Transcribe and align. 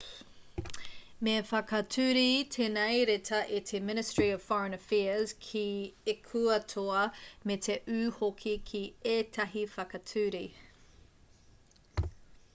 me 1.25 1.33
whakature 1.49 2.21
tēnei 2.53 3.03
reta 3.09 3.41
e 3.57 3.59
te 3.71 3.81
ministry 3.89 4.29
of 4.37 4.41
foreign 4.45 4.73
affairs 4.77 5.33
ki 5.49 5.61
ekuatoa 6.13 7.03
me 7.49 7.59
te 7.67 7.75
ū 7.97 7.99
hoki 8.21 8.55
ki 8.71 8.81
ētahi 9.17 9.67
whakature 9.75 10.43